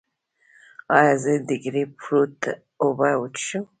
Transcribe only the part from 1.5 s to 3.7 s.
ګریپ فروټ اوبه وڅښم؟